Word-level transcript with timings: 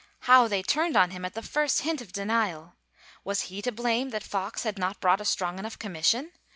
How 0.21 0.47
they 0.47 0.63
turned 0.63 0.97
on 0.97 1.11
him 1.11 1.23
at 1.25 1.35
the 1.35 1.43
first 1.43 1.81
hint 1.83 2.01
of 2.01 2.11
denial! 2.11 2.73
Was 3.23 3.41
he 3.53 3.61
to 3.61 3.71
blame 3.71 4.09
that 4.09 4.23
Foxe 4.23 4.63
had 4.63 4.79
not 4.79 4.99
brought 4.99 5.21
a 5.21 5.25
strong 5.25 5.59
enough 5.59 5.77
commission 5.77 6.31